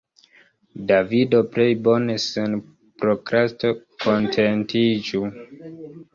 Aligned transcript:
Davido 0.91 1.41
plej 1.57 1.67
bone 1.87 2.15
sen 2.23 2.57
prokrasto 3.03 3.73
kontentiĝu. 4.07 5.25